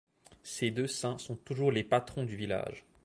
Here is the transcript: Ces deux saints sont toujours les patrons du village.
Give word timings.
Ces 0.41 0.71
deux 0.71 0.87
saints 0.87 1.19
sont 1.19 1.35
toujours 1.35 1.71
les 1.71 1.83
patrons 1.83 2.23
du 2.23 2.35
village. 2.35 2.85